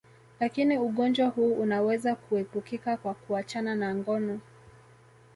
Lakini 0.39 0.77
ugonjwa 0.77 1.27
huu 1.27 1.53
unaweza 1.53 2.15
kuepukika 2.15 2.97
kwa 2.97 3.13
kuachana 3.13 3.75
na 3.75 3.95
ngono 3.95 4.39